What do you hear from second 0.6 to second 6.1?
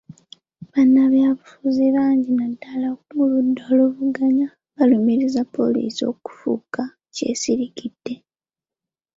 Bannabyabufuzi bangi naddala ku ludda oluvuganya balumirizza poliisi